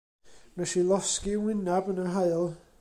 Wnes 0.53 0.73
i 0.81 0.83
losgi 0.87 1.33
'y 1.33 1.37
ngwynab 1.41 1.93
yn 1.95 2.03
yr 2.05 2.13
haul. 2.17 2.53